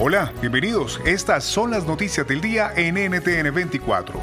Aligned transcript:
Hola, 0.00 0.32
bienvenidos. 0.40 1.00
Estas 1.04 1.42
son 1.42 1.72
las 1.72 1.84
noticias 1.84 2.24
del 2.24 2.40
día 2.40 2.72
en 2.76 2.94
NTN 2.94 3.52
24. 3.52 4.20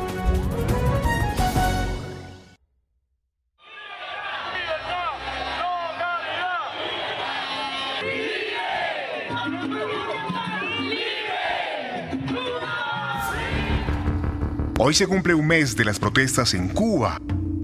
Hoy 14.79 14.93
se 14.93 15.07
cumple 15.07 15.33
un 15.33 15.45
mes 15.45 15.75
de 15.75 15.83
las 15.83 15.99
protestas 15.99 16.53
en 16.53 16.69
Cuba. 16.69 17.19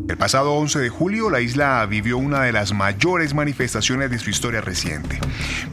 El 0.09 0.17
pasado 0.17 0.51
11 0.55 0.79
de 0.79 0.89
julio, 0.89 1.29
la 1.29 1.39
isla 1.39 1.85
vivió 1.85 2.17
una 2.17 2.41
de 2.41 2.51
las 2.51 2.73
mayores 2.73 3.33
manifestaciones 3.33 4.11
de 4.11 4.19
su 4.19 4.29
historia 4.29 4.59
reciente. 4.59 5.17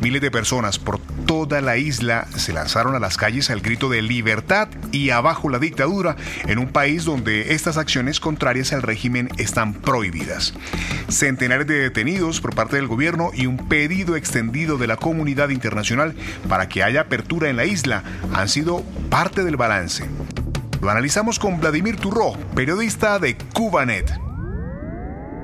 Miles 0.00 0.22
de 0.22 0.30
personas 0.30 0.78
por 0.78 1.00
toda 1.28 1.60
la 1.60 1.76
isla 1.76 2.26
se 2.36 2.54
lanzaron 2.54 2.94
a 2.94 2.98
las 2.98 3.18
calles 3.18 3.50
al 3.50 3.60
grito 3.60 3.90
de 3.90 4.00
libertad 4.00 4.68
y 4.92 5.10
abajo 5.10 5.50
la 5.50 5.58
dictadura 5.58 6.16
en 6.46 6.58
un 6.58 6.72
país 6.72 7.04
donde 7.04 7.52
estas 7.52 7.76
acciones 7.76 8.18
contrarias 8.18 8.72
al 8.72 8.80
régimen 8.80 9.28
están 9.36 9.74
prohibidas. 9.74 10.54
Centenares 11.10 11.66
de 11.66 11.80
detenidos 11.80 12.40
por 12.40 12.54
parte 12.54 12.76
del 12.76 12.86
gobierno 12.86 13.30
y 13.34 13.44
un 13.44 13.68
pedido 13.68 14.16
extendido 14.16 14.78
de 14.78 14.86
la 14.86 14.96
comunidad 14.96 15.50
internacional 15.50 16.14
para 16.48 16.66
que 16.70 16.82
haya 16.82 17.02
apertura 17.02 17.50
en 17.50 17.58
la 17.58 17.66
isla 17.66 18.04
han 18.32 18.48
sido 18.48 18.82
parte 19.10 19.44
del 19.44 19.58
balance. 19.58 20.08
Lo 20.80 20.88
analizamos 20.88 21.38
con 21.38 21.60
Vladimir 21.60 22.00
Turró, 22.00 22.32
periodista 22.54 23.18
de 23.18 23.36
Cubanet. 23.52 24.10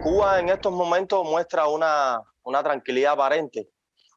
Cuba 0.03 0.41
en 0.41 0.49
estos 0.49 0.73
momentos 0.73 1.27
muestra 1.31 1.69
una, 1.69 2.23
una 2.43 2.63
tranquilidad 2.63 3.13
aparente 3.13 3.69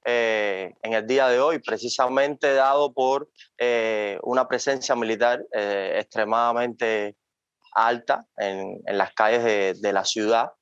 eh, 0.09 0.73
en 0.83 0.93
el 0.93 1.05
día 1.05 1.27
de 1.27 1.41
hoy, 1.41 1.59
precisamente 1.59 2.53
dado 2.53 2.93
por 2.93 3.29
eh, 3.57 4.17
una 4.23 4.47
presencia 4.47 4.95
militar 4.95 5.45
eh, 5.51 5.97
extremadamente 5.99 7.17
alta 7.73 8.25
en, 8.37 8.79
las 8.85 9.13
calles 9.13 9.81
de, 9.81 9.91
la 9.91 10.05
ciudad. 10.05 10.53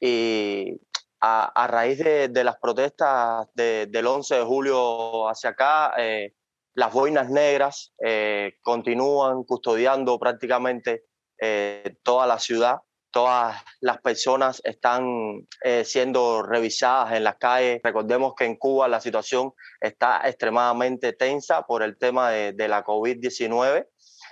Y 0.00 0.80
a, 1.20 1.66
raíz 1.66 1.98
de, 1.98 2.44
las 2.44 2.58
protestas 2.60 3.48
de, 3.54 3.88
del 3.90 4.06
11 4.06 4.36
de 4.36 4.44
julio 4.44 5.28
hacia 5.28 5.50
acá, 5.50 5.94
las 6.74 6.92
boinas 6.92 7.28
negras 7.28 7.92
continúan 8.62 9.42
custodiando 9.42 10.16
prácticamente 10.18 11.06
toda 12.04 12.28
la 12.28 12.38
ciudad 12.38 12.78
todas 13.12 13.62
las 13.80 14.00
personas 14.00 14.60
están 14.64 15.46
eh, 15.62 15.84
siendo 15.84 16.42
revisadas 16.42 17.12
en 17.12 17.24
las 17.24 17.36
calles. 17.36 17.80
Recordemos 17.84 18.34
que 18.36 18.46
en 18.46 18.56
Cuba 18.56 18.88
la 18.88 19.00
situación 19.00 19.52
está 19.80 20.22
extremadamente 20.24 21.12
tensa 21.12 21.62
por 21.62 21.82
el 21.82 21.96
tema 21.98 22.30
de, 22.30 22.68
la 22.68 22.82
COVID-19, 22.84 23.86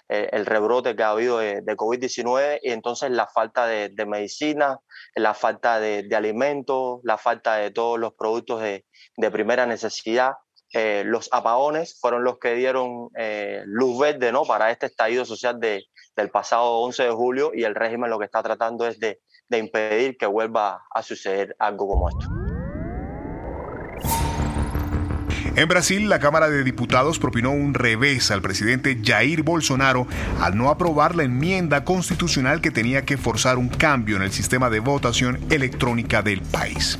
eh, 0.08 0.28
el 0.32 0.46
rebrote 0.46 0.96
que 0.96 1.02
ha 1.02 1.10
habido 1.10 1.38
de, 1.38 1.60
de 1.60 1.76
COVID-19 1.76 2.58
y 2.62 2.70
entonces 2.72 3.10
la 3.10 3.26
falta 3.28 3.66
de, 3.66 3.90
de 3.90 4.06
medicina, 4.06 4.80
la 5.14 5.34
falta 5.34 5.80
de, 5.80 6.08
alimentos, 6.14 7.00
la 7.04 7.18
falta 7.18 7.56
de 7.56 7.70
todos 7.70 7.98
los 7.98 8.14
productos 8.14 8.62
de, 8.62 8.84
primera 9.30 9.66
necesidad. 9.66 10.32
Eh, 10.72 11.02
los 11.04 11.28
apagones 11.32 11.98
fueron 12.00 12.22
los 12.22 12.38
que 12.38 12.54
dieron 12.54 13.08
eh, 13.16 13.62
luz 13.66 13.98
verde 13.98 14.30
¿no? 14.30 14.44
para 14.44 14.70
este 14.70 14.86
estallido 14.86 15.24
social 15.24 15.58
de, 15.58 15.84
del 16.14 16.30
pasado 16.30 16.78
11 16.80 17.02
de 17.04 17.10
julio 17.10 17.50
y 17.52 17.64
el 17.64 17.74
régimen 17.74 18.08
lo 18.08 18.20
que 18.20 18.26
está 18.26 18.42
tratando 18.42 18.86
es 18.86 19.00
de, 19.00 19.20
de 19.48 19.58
impedir 19.58 20.16
que 20.16 20.26
vuelva 20.26 20.84
a 20.94 21.02
suceder 21.02 21.56
algo 21.58 21.88
como 21.88 22.08
esto. 22.08 22.26
En 25.56 25.68
Brasil, 25.68 26.08
la 26.08 26.20
Cámara 26.20 26.48
de 26.48 26.62
Diputados 26.62 27.18
propinó 27.18 27.50
un 27.50 27.74
revés 27.74 28.30
al 28.30 28.40
presidente 28.40 29.00
Jair 29.04 29.42
Bolsonaro 29.42 30.06
al 30.40 30.56
no 30.56 30.70
aprobar 30.70 31.16
la 31.16 31.24
enmienda 31.24 31.84
constitucional 31.84 32.60
que 32.60 32.70
tenía 32.70 33.04
que 33.04 33.18
forzar 33.18 33.58
un 33.58 33.68
cambio 33.68 34.16
en 34.16 34.22
el 34.22 34.30
sistema 34.30 34.70
de 34.70 34.78
votación 34.78 35.40
electrónica 35.50 36.22
del 36.22 36.40
país. 36.40 36.98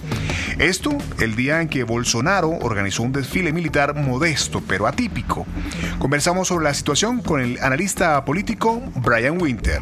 Esto 0.61 0.91
el 1.23 1.37
día 1.37 1.63
en 1.63 1.71
que 1.71 1.85
Bolsonaro 1.85 2.51
organizó 2.51 3.03
un 3.03 3.13
desfile 3.13 3.51
militar 3.51 3.95
modesto 3.95 4.63
pero 4.69 4.87
atípico. 4.87 5.47
Conversamos 5.99 6.49
sobre 6.49 6.65
la 6.65 6.75
situación 6.75 7.23
con 7.23 7.41
el 7.41 7.59
analista 7.63 8.23
político 8.27 8.83
Brian 8.97 9.41
Winter. 9.41 9.81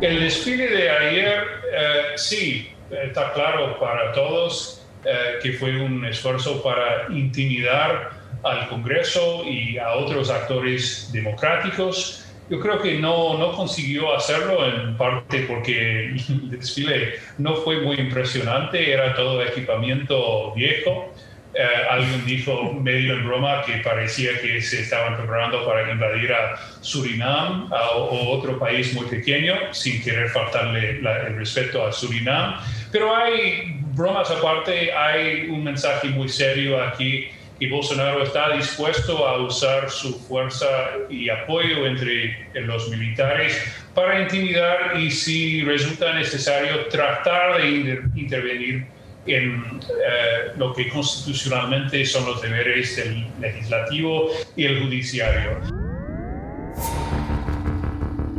El 0.00 0.20
desfile 0.20 0.68
de 0.68 0.88
ayer, 0.88 1.42
eh, 1.76 2.02
sí, 2.14 2.70
está 2.88 3.32
claro 3.32 3.80
para 3.80 4.12
todos 4.12 4.86
eh, 5.04 5.40
que 5.42 5.54
fue 5.54 5.80
un 5.80 6.04
esfuerzo 6.04 6.62
para 6.62 7.12
intimidar 7.12 8.10
al 8.44 8.68
Congreso 8.68 9.42
y 9.44 9.76
a 9.76 9.94
otros 9.94 10.30
actores 10.30 11.10
democráticos. 11.12 12.27
Yo 12.50 12.58
creo 12.60 12.80
que 12.80 12.98
no, 12.98 13.36
no 13.36 13.52
consiguió 13.52 14.14
hacerlo 14.16 14.66
en 14.66 14.96
parte 14.96 15.40
porque 15.40 16.06
el 16.06 16.50
desfile 16.50 17.14
no 17.36 17.56
fue 17.56 17.80
muy 17.80 17.96
impresionante, 17.96 18.90
era 18.90 19.14
todo 19.14 19.42
equipamiento 19.42 20.54
viejo. 20.54 21.12
Eh, 21.54 21.66
alguien 21.90 22.24
dijo 22.24 22.72
medio 22.72 23.14
en 23.14 23.26
broma 23.26 23.62
que 23.64 23.78
parecía 23.78 24.40
que 24.40 24.60
se 24.62 24.80
estaban 24.80 25.16
preparando 25.16 25.66
para 25.66 25.90
invadir 25.90 26.32
a 26.32 26.56
Surinam 26.80 27.70
o 27.72 28.30
otro 28.30 28.58
país 28.58 28.94
muy 28.94 29.06
pequeño, 29.06 29.54
sin 29.72 30.02
querer 30.02 30.28
faltarle 30.28 31.00
el 31.00 31.36
respeto 31.36 31.86
a 31.86 31.92
Surinam. 31.92 32.54
Pero 32.92 33.14
hay 33.14 33.78
bromas 33.94 34.30
aparte, 34.30 34.92
hay 34.92 35.48
un 35.50 35.64
mensaje 35.64 36.08
muy 36.08 36.28
serio 36.28 36.80
aquí 36.82 37.28
y 37.60 37.68
Bolsonaro 37.68 38.22
está 38.22 38.56
dispuesto 38.56 39.26
a 39.26 39.38
usar 39.42 39.90
su 39.90 40.18
fuerza 40.20 40.66
y 41.10 41.28
apoyo 41.28 41.86
entre 41.86 42.48
los 42.54 42.88
militares 42.88 43.60
para 43.94 44.22
intimidar 44.22 45.00
y 45.00 45.10
si 45.10 45.64
resulta 45.64 46.14
necesario 46.14 46.86
tratar 46.86 47.60
de 47.60 48.00
intervenir 48.14 48.86
en 49.26 49.80
eh, 49.90 50.52
lo 50.56 50.72
que 50.72 50.88
constitucionalmente 50.88 52.04
son 52.06 52.26
los 52.26 52.40
deberes 52.40 52.96
del 52.96 53.26
legislativo 53.40 54.30
y 54.56 54.64
el 54.64 54.82
judiciario. 54.82 55.87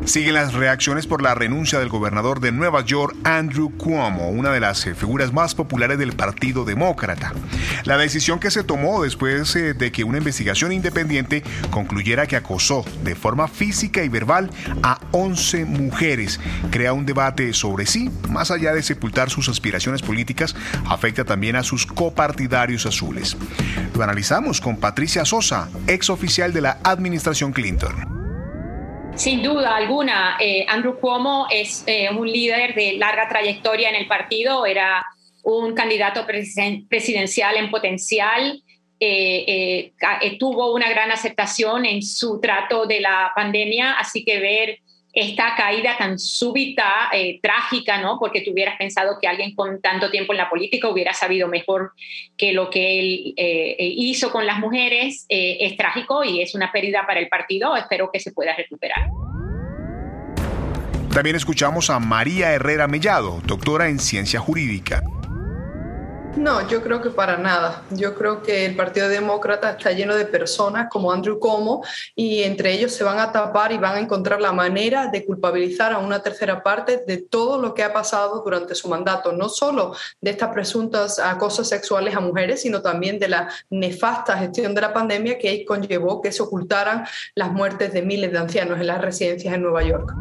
Siguen 0.09 0.33
las 0.33 0.55
reacciones 0.55 1.05
por 1.05 1.21
la 1.21 1.35
renuncia 1.35 1.77
del 1.77 1.87
gobernador 1.87 2.39
de 2.39 2.51
Nueva 2.51 2.83
York, 2.83 3.15
Andrew 3.25 3.69
Cuomo, 3.77 4.31
una 4.31 4.51
de 4.51 4.59
las 4.59 4.87
eh, 4.87 4.95
figuras 4.95 5.31
más 5.33 5.53
populares 5.53 5.99
del 5.99 6.13
Partido 6.13 6.65
Demócrata. 6.65 7.31
La 7.83 7.95
decisión 7.95 8.39
que 8.39 8.49
se 8.49 8.63
tomó 8.63 9.03
después 9.03 9.55
eh, 9.55 9.75
de 9.75 9.91
que 9.91 10.03
una 10.03 10.17
investigación 10.17 10.71
independiente 10.71 11.43
concluyera 11.69 12.25
que 12.25 12.35
acosó 12.35 12.83
de 13.03 13.13
forma 13.13 13.47
física 13.47 14.03
y 14.03 14.09
verbal 14.09 14.49
a 14.81 14.99
11 15.11 15.65
mujeres 15.65 16.39
crea 16.71 16.91
un 16.91 17.05
debate 17.05 17.53
sobre 17.53 17.85
sí, 17.85 18.09
más 18.29 18.49
allá 18.49 18.73
de 18.73 18.81
sepultar 18.81 19.29
sus 19.29 19.47
aspiraciones 19.47 20.01
políticas, 20.01 20.55
afecta 20.87 21.23
también 21.23 21.55
a 21.55 21.61
sus 21.61 21.85
copartidarios 21.85 22.87
azules. 22.87 23.37
Lo 23.95 24.03
analizamos 24.03 24.59
con 24.59 24.77
Patricia 24.77 25.23
Sosa, 25.23 25.69
ex 25.85 26.09
oficial 26.09 26.51
de 26.51 26.61
la 26.61 26.79
administración 26.83 27.53
Clinton. 27.53 28.18
Sin 29.19 29.43
duda 29.43 29.75
alguna, 29.75 30.37
eh, 30.39 30.65
Andrew 30.69 30.97
Cuomo 30.97 31.47
es 31.51 31.83
eh, 31.87 32.09
un 32.09 32.25
líder 32.25 32.73
de 32.73 32.93
larga 32.93 33.27
trayectoria 33.27 33.89
en 33.89 33.95
el 33.95 34.07
partido, 34.07 34.65
era 34.65 35.05
un 35.43 35.75
candidato 35.75 36.25
presidencial 36.25 37.57
en 37.57 37.69
potencial. 37.69 38.63
Eh, 38.97 39.91
tuvo 40.39 40.73
una 40.73 40.89
gran 40.89 41.11
aceptación 41.11 41.85
en 41.85 42.01
su 42.01 42.39
trato 42.39 42.85
de 42.85 43.01
la 43.01 43.33
pandemia, 43.35 43.99
así 43.99 44.23
que 44.23 44.39
ver 44.39 44.79
esta 45.13 45.55
caída 45.55 45.97
tan 45.97 46.19
súbita, 46.19 47.09
trágica, 47.41 47.99
¿no? 47.99 48.19
Porque 48.19 48.41
tú 48.41 48.51
hubieras 48.51 48.77
pensado 48.77 49.17
que 49.19 49.27
alguien 49.27 49.55
con 49.55 49.81
tanto 49.81 50.11
tiempo 50.11 50.33
en 50.33 50.37
la 50.37 50.49
política 50.49 50.87
hubiera 50.87 51.13
sabido 51.13 51.47
mejor 51.47 51.93
que 52.37 52.53
lo 52.53 52.69
que 52.69 52.99
él 52.99 53.33
hizo 53.35 54.31
con 54.31 54.45
las 54.45 54.59
mujeres, 54.59 55.25
es 55.29 55.75
trágico 55.77 56.23
y 56.23 56.41
es 56.41 56.53
una 56.55 56.71
pérdida 56.71 57.05
para 57.07 57.19
el 57.19 57.27
partido. 57.27 57.75
Espero 57.75 58.11
que 58.11 58.19
se 58.19 58.31
pueda 58.31 58.55
recuperar. 58.55 59.07
También 61.13 61.35
escuchamos 61.35 61.89
a 61.89 61.99
María 61.99 62.53
Herrera 62.53 62.87
Mellado, 62.87 63.41
doctora 63.43 63.89
en 63.89 63.97
ciencia 63.97 64.39
jurídica. 64.39 65.01
No, 66.39 66.65
yo 66.69 66.81
creo 66.81 67.01
que 67.01 67.09
para 67.09 67.35
nada. 67.35 67.83
Yo 67.89 68.15
creo 68.15 68.41
que 68.41 68.65
el 68.65 68.77
Partido 68.77 69.09
Demócrata 69.09 69.71
está 69.71 69.91
lleno 69.91 70.15
de 70.15 70.23
personas 70.23 70.87
como 70.89 71.11
Andrew 71.11 71.37
Cuomo 71.37 71.83
y 72.15 72.43
entre 72.43 72.71
ellos 72.71 72.93
se 72.93 73.03
van 73.03 73.19
a 73.19 73.33
tapar 73.33 73.73
y 73.73 73.77
van 73.77 73.95
a 73.95 73.99
encontrar 73.99 74.39
la 74.39 74.53
manera 74.53 75.07
de 75.07 75.25
culpabilizar 75.25 75.91
a 75.91 75.97
una 75.97 76.23
tercera 76.23 76.63
parte 76.63 77.03
de 77.05 77.17
todo 77.17 77.61
lo 77.61 77.73
que 77.73 77.83
ha 77.83 77.91
pasado 77.91 78.41
durante 78.41 78.73
su 78.73 78.87
mandato, 78.87 79.33
no 79.33 79.49
solo 79.49 79.93
de 80.21 80.31
estas 80.31 80.53
presuntas 80.53 81.19
acosos 81.19 81.67
sexuales 81.67 82.15
a 82.15 82.21
mujeres, 82.21 82.61
sino 82.61 82.81
también 82.81 83.19
de 83.19 83.27
la 83.27 83.49
nefasta 83.69 84.37
gestión 84.37 84.73
de 84.73 84.79
la 84.79 84.93
pandemia 84.93 85.37
que 85.37 85.65
conllevó 85.65 86.21
que 86.21 86.31
se 86.31 86.41
ocultaran 86.41 87.05
las 87.35 87.51
muertes 87.51 87.91
de 87.91 88.01
miles 88.01 88.31
de 88.31 88.37
ancianos 88.37 88.79
en 88.79 88.87
las 88.87 89.01
residencias 89.01 89.53
en 89.53 89.61
Nueva 89.61 89.83
York. 89.83 90.13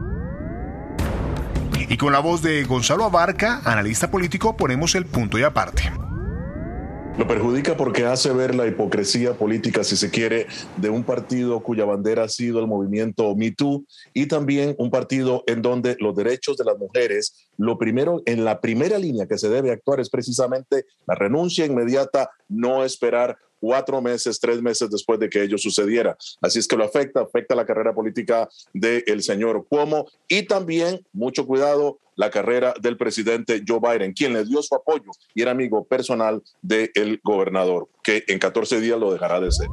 Y 1.89 1.97
con 1.97 2.13
la 2.13 2.19
voz 2.19 2.43
de 2.43 2.65
Gonzalo 2.65 3.05
Abarca, 3.05 3.63
analista 3.65 4.11
político, 4.11 4.57
ponemos 4.57 4.97
el 4.97 5.07
punto 5.07 5.39
y 5.39 5.45
aparte. 5.45 5.93
Lo 7.19 7.27
perjudica 7.27 7.77
porque 7.77 8.05
hace 8.05 8.33
ver 8.33 8.55
la 8.55 8.69
hipocresía 8.69 9.35
política, 9.35 9.83
si 9.83 9.97
se 9.97 10.09
quiere, 10.09 10.47
de 10.77 10.89
un 10.89 11.03
partido 11.03 11.61
cuya 11.65 11.85
bandera 11.85 12.23
ha 12.23 12.29
sido 12.29 12.61
el 12.61 12.69
movimiento 12.69 13.35
Me 13.35 13.57
y 14.15 14.27
también 14.27 14.77
un 14.79 14.89
partido 14.93 15.43
en 15.49 15.61
donde 15.61 15.97
los 15.99 16.15
derechos 16.15 16.57
de 16.57 16.65
las 16.65 16.79
mujeres, 16.79 17.51
lo 17.57 17.77
primero, 17.77 18.23
en 18.25 18.45
la 18.45 18.61
primera 18.61 18.99
línea 18.99 19.27
que 19.27 19.37
se 19.37 19.49
debe 19.49 19.73
actuar 19.73 19.99
es 19.99 20.11
precisamente 20.11 20.85
la 21.09 21.17
renuncia 21.17 21.67
inmediata, 21.67 22.31
no 22.49 22.85
esperar 22.85 23.37
cuatro 23.61 24.01
meses, 24.01 24.41
tres 24.41 24.63
meses 24.63 24.91
después 24.91 25.19
de 25.19 25.29
que 25.29 25.43
ello 25.43 25.59
sucediera. 25.59 26.17
Así 26.41 26.59
es 26.59 26.69
que 26.69 26.77
lo 26.77 26.85
afecta, 26.85 27.21
afecta 27.21 27.55
la 27.55 27.67
carrera 27.67 27.95
política 27.95 28.49
del 28.73 29.23
señor 29.23 29.67
Cuomo 29.69 30.07
y 30.29 30.43
también, 30.43 31.05
mucho 31.13 31.47
cuidado, 31.47 31.99
la 32.17 32.31
carrera 32.31 32.75
del 32.81 32.97
presidente 32.97 33.63
Joe 33.67 33.79
Biden, 33.81 34.13
quien 34.13 34.33
le 34.33 34.45
dio 34.45 34.61
su 34.63 34.75
apoyo 34.75 35.11
y 35.35 35.43
era 35.43 35.53
amigo 35.53 35.85
personal 35.85 36.43
del 36.63 37.21
gobernador, 37.23 37.89
que 38.03 38.25
en 38.27 38.39
14 38.41 38.81
días 38.81 38.99
lo 38.99 39.13
dejará 39.13 39.41
de 39.41 39.53
ser. 39.53 39.69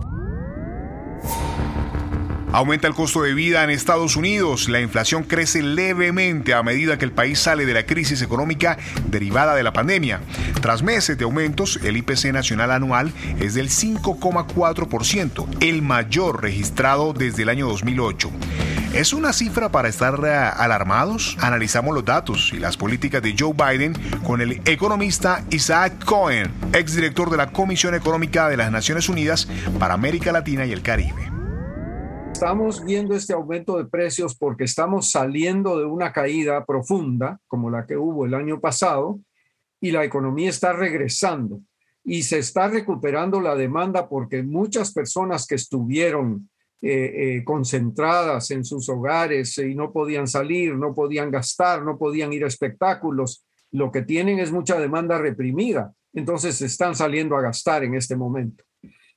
Aumenta 2.55 2.87
el 2.87 2.93
costo 2.93 3.21
de 3.21 3.33
vida 3.33 3.65
en 3.65 3.69
Estados 3.69 4.15
Unidos. 4.15 4.69
La 4.69 4.79
inflación 4.79 5.23
crece 5.23 5.61
levemente 5.61 6.53
a 6.53 6.63
medida 6.63 6.97
que 6.97 7.03
el 7.03 7.11
país 7.11 7.37
sale 7.37 7.65
de 7.65 7.73
la 7.73 7.85
crisis 7.85 8.21
económica 8.21 8.77
derivada 9.07 9.55
de 9.55 9.63
la 9.63 9.73
pandemia. 9.73 10.21
Tras 10.61 10.81
meses 10.81 11.17
de 11.17 11.25
aumentos, 11.25 11.81
el 11.83 11.97
IPC 11.97 12.31
nacional 12.31 12.71
anual 12.71 13.11
es 13.41 13.55
del 13.55 13.67
5,4%, 13.67 15.47
el 15.59 15.81
mayor 15.81 16.41
registrado 16.41 17.11
desde 17.11 17.43
el 17.43 17.49
año 17.49 17.67
2008. 17.67 18.31
¿Es 18.93 19.11
una 19.11 19.33
cifra 19.33 19.67
para 19.67 19.89
estar 19.89 20.17
eh, 20.25 20.33
alarmados? 20.33 21.35
Analizamos 21.41 21.93
los 21.93 22.05
datos 22.05 22.51
y 22.53 22.59
las 22.59 22.77
políticas 22.77 23.21
de 23.21 23.35
Joe 23.37 23.51
Biden 23.51 23.97
con 24.23 24.39
el 24.39 24.61
economista 24.63 25.43
Isaac 25.49 26.05
Cohen, 26.05 26.49
exdirector 26.71 27.29
de 27.29 27.35
la 27.35 27.51
Comisión 27.51 27.95
Económica 27.95 28.47
de 28.47 28.55
las 28.55 28.71
Naciones 28.71 29.09
Unidas 29.09 29.49
para 29.77 29.93
América 29.93 30.31
Latina 30.31 30.65
y 30.65 30.71
el 30.71 30.81
Caribe. 30.81 31.34
Estamos 32.35 32.83
viendo 32.83 33.15
este 33.15 33.31
aumento 33.31 33.77
de 33.77 33.85
precios 33.85 34.35
porque 34.35 34.65
estamos 34.65 35.09
saliendo 35.09 35.79
de 35.79 35.85
una 35.85 36.11
caída 36.11 36.65
profunda 36.65 37.39
como 37.47 37.69
la 37.69 37.85
que 37.85 37.95
hubo 37.95 38.25
el 38.25 38.33
año 38.33 38.59
pasado 38.59 39.21
y 39.79 39.91
la 39.91 40.03
economía 40.03 40.49
está 40.49 40.73
regresando 40.73 41.61
y 42.03 42.23
se 42.23 42.39
está 42.39 42.67
recuperando 42.67 43.39
la 43.39 43.55
demanda 43.55 44.09
porque 44.09 44.43
muchas 44.43 44.91
personas 44.91 45.47
que 45.47 45.55
estuvieron 45.55 46.49
eh, 46.81 47.37
eh, 47.37 47.43
concentradas 47.45 48.51
en 48.51 48.65
sus 48.65 48.89
hogares 48.89 49.57
y 49.57 49.73
no 49.73 49.93
podían 49.93 50.27
salir, 50.27 50.75
no 50.75 50.93
podían 50.93 51.31
gastar, 51.31 51.83
no 51.83 51.97
podían 51.97 52.33
ir 52.33 52.43
a 52.43 52.47
espectáculos, 52.47 53.45
lo 53.71 53.93
que 53.93 54.01
tienen 54.01 54.39
es 54.39 54.51
mucha 54.51 54.77
demanda 54.77 55.17
reprimida. 55.17 55.93
Entonces 56.13 56.61
están 56.61 56.95
saliendo 56.95 57.37
a 57.37 57.41
gastar 57.41 57.85
en 57.85 57.95
este 57.95 58.17
momento. 58.17 58.65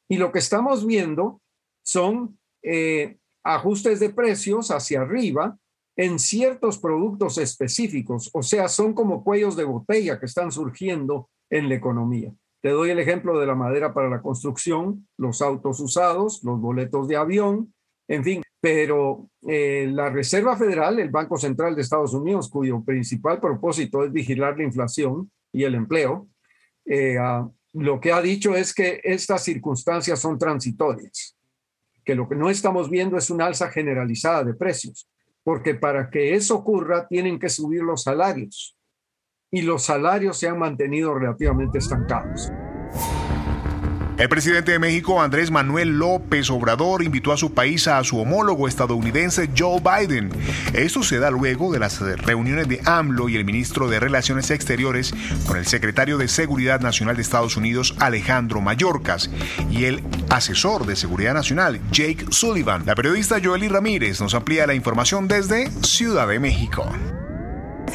Y 0.09 0.19
lo 0.19 0.31
que 0.31 0.39
estamos 0.39 0.87
viendo 0.87 1.43
son 1.83 2.38
eh, 2.63 3.19
ajustes 3.45 4.01
de 4.01 4.11
precios 4.11 4.71
hacia 4.71 5.01
arriba 5.01 5.57
en 5.97 6.19
ciertos 6.19 6.79
productos 6.79 7.39
específicos, 7.39 8.31
o 8.33 8.43
sea, 8.43 8.69
son 8.69 8.95
como 8.95 9.25
cuellos 9.25 9.57
de 9.57 9.65
botella 9.65 10.21
que 10.21 10.27
están 10.27 10.53
surgiendo 10.53 11.29
en 11.51 11.69
la 11.69 11.75
economía. 11.75 12.33
Te 12.63 12.71
doy 12.71 12.91
el 12.91 13.01
ejemplo 13.01 13.39
de 13.39 13.47
la 13.47 13.57
madera 13.57 13.93
para 13.93 14.09
la 14.09 14.23
construcción, 14.23 15.09
los 15.17 15.43
autos 15.43 15.81
usados, 15.81 16.43
los 16.45 16.61
boletos 16.61 17.09
de 17.09 17.17
avión, 17.17 17.75
en 18.07 18.23
fin, 18.23 18.43
pero 18.61 19.29
eh, 19.47 19.89
la 19.91 20.11
Reserva 20.11 20.57
Federal, 20.57 20.99
el 21.01 21.11
Banco 21.11 21.37
Central 21.37 21.75
de 21.75 21.83
Estados 21.83 22.15
Unidos, 22.15 22.49
cuyo 22.49 22.83
principal 22.85 23.41
propósito 23.41 24.05
es 24.05 24.13
vigilar 24.13 24.57
la 24.57 24.65
inflación 24.65 25.31
y 25.53 25.65
el 25.65 25.75
empleo, 25.75 26.29
eh, 26.85 27.17
ah, 27.19 27.49
lo 27.73 28.01
que 28.01 28.13
ha 28.13 28.23
dicho 28.23 28.55
es 28.55 28.73
que 28.73 29.01
estas 29.03 29.43
circunstancias 29.43 30.21
son 30.21 30.39
transitorias 30.39 31.38
que 32.09 32.15
lo 32.15 32.27
que 32.27 32.37
no 32.37 32.49
estamos 32.49 32.89
viendo 32.89 33.19
es 33.19 33.29
una 33.29 33.45
alza 33.45 33.69
generalizada 33.69 34.43
de 34.43 34.55
precios, 34.55 35.11
porque 35.43 35.75
para 35.75 36.09
que 36.09 36.35
eso 36.35 36.55
ocurra 36.55 37.07
tienen 37.07 37.39
que 37.39 37.51
subir 37.51 37.83
los 37.83 38.05
salarios 38.05 38.79
y 39.51 39.61
los 39.61 39.83
salarios 39.83 40.39
se 40.39 40.49
han 40.49 40.59
mantenido 40.59 41.13
relativamente 41.13 41.77
estancados. 41.77 42.51
El 44.19 44.29
presidente 44.29 44.73
de 44.73 44.81
México, 44.81 45.23
Andrés 45.23 45.53
Manuel 45.53 45.97
López 45.97 46.51
Obrador, 46.51 47.05
invitó 47.05 47.33
a 47.33 47.37
su 47.37 47.55
país 47.55 47.87
a 47.87 48.03
su 48.03 48.19
homólogo 48.19 48.67
estadounidense 48.67 49.49
Joe 49.57 49.81
Biden. 49.81 50.31
Esto 50.75 51.05
se 51.05 51.21
da 51.21 51.31
luego 51.31 51.73
de 51.73 51.79
las 51.79 52.01
reuniones 52.01 52.67
de 52.67 52.81
AMLO 52.85 53.29
y 53.29 53.37
el 53.37 53.45
ministro 53.45 53.89
de 53.89 54.01
Relaciones 54.01 54.51
Exteriores 54.51 55.15
con 55.47 55.57
el 55.57 55.67
secretario 55.67 56.19
de 56.19 56.27
Seguridad 56.27 56.81
Nacional 56.81 57.15
de 57.15 57.23
Estados 57.23 57.57
Unidos, 57.57 57.95
Alejandro 58.01 58.61
Mayorkas, 58.61 59.31
y 59.71 59.85
el 59.85 60.03
asesor 60.31 60.85
de 60.85 60.97
Seguridad 60.97 61.35
Nacional, 61.35 61.81
Jake 61.93 62.27
Sullivan. 62.31 62.83
La 62.87 62.97
periodista 62.97 63.39
Joely 63.41 63.69
Ramírez 63.69 64.21
nos 64.21 64.35
amplía 64.35 64.67
la 64.67 64.75
información 64.75 65.29
desde 65.29 65.71
Ciudad 65.83 66.27
de 66.27 66.41
México. 66.41 66.91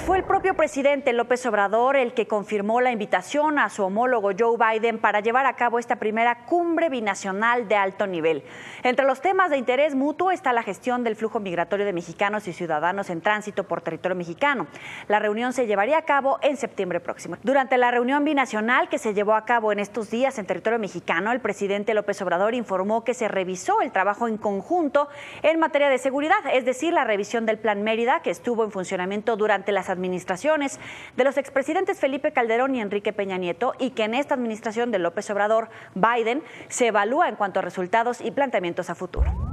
Fue 0.06 0.18
el 0.18 0.26
propio 0.26 0.54
presidente 0.54 1.14
López 1.14 1.46
Obrador 1.46 1.96
el 1.96 2.14
que 2.14 2.28
confirmó 2.28 2.82
la 2.82 2.92
invitación 2.92 3.58
a 3.58 3.70
su 3.70 3.84
homólogo 3.86 4.32
Joe 4.38 4.58
Biden 4.58 5.00
para 5.00 5.22
llevar 5.22 5.46
a 5.46 5.56
cabo 5.56 5.80
esta 5.80 5.96
primera 5.96 6.44
cumbre 6.44 6.90
binacional 6.90 7.70
de 7.70 7.78
alto 7.78 8.06
nivel. 8.06 8.44
Entre 8.84 9.06
los 9.06 9.22
temas 9.22 9.50
de 9.50 9.56
interés 9.56 9.96
mutuo 9.96 10.32
está 10.32 10.52
la 10.52 10.62
gestión 10.62 11.06
del 11.06 11.16
flujo 11.16 11.40
migratorio 11.40 11.86
de 11.86 11.94
mexicanos 11.94 12.50
y 12.50 12.54
ciudadanos 12.54 13.10
en 13.10 13.22
tránsito 13.22 13.64
por 13.64 13.80
territorio 13.80 14.18
mexicano. 14.18 14.68
La 15.08 15.20
reunión 15.20 15.54
se 15.54 15.68
llevaría 15.68 16.00
a 16.00 16.02
cabo 16.02 16.38
en 16.42 16.58
septiembre 16.58 17.00
próximo. 17.00 17.38
Durante 17.42 17.78
la 17.78 17.90
reunión 17.90 18.26
binacional 18.26 18.90
que 18.90 18.98
se 18.98 19.14
llevó 19.14 19.36
a 19.36 19.46
cabo 19.46 19.72
en 19.72 19.80
estos 19.80 20.10
días 20.10 20.38
en 20.38 20.46
territorio 20.46 20.80
mexicano, 20.80 21.32
el 21.32 21.40
presidente 21.40 21.94
López 21.94 22.22
Obrador 22.22 22.56
informó 22.56 23.06
que 23.06 23.14
se 23.14 23.30
revisó 23.30 23.80
el 23.80 23.94
trabajo 23.94 24.28
en 24.28 24.36
conjunto 24.36 25.08
en 25.44 25.60
materia 25.60 25.88
de 25.88 25.98
seguridad, 25.98 26.40
es 26.52 26.66
decir, 26.66 26.92
la 26.92 27.06
revisión 27.06 27.46
del 27.46 27.58
Plan 27.58 27.84
Mérida 27.84 28.22
que 28.22 28.32
estuvo 28.32 28.66
en 28.66 28.72
funcionamiento 28.72 29.38
durante 29.38 29.72
las 29.72 29.93
administraciones 29.94 30.80
de 31.16 31.24
los 31.24 31.38
expresidentes 31.38 32.00
Felipe 32.00 32.34
Calderón 32.34 32.76
y 32.76 32.82
Enrique 32.82 33.14
Peña 33.14 33.38
Nieto 33.38 33.74
y 33.80 33.92
que 33.92 34.04
en 34.04 34.14
esta 34.14 34.36
administración 34.36 34.92
de 34.92 35.00
López 35.00 35.30
Obrador, 35.30 35.70
Biden, 35.96 36.44
se 36.68 36.88
evalúa 36.88 37.30
en 37.30 37.36
cuanto 37.36 37.60
a 37.60 37.62
resultados 37.62 38.20
y 38.22 38.32
planteamientos 38.32 38.90
a 38.90 38.96
futuro. 38.96 39.53